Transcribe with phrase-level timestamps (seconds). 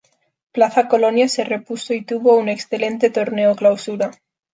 [0.51, 4.09] Plaza Colonia se repuso y tuvo un excelente Torneo Clausura.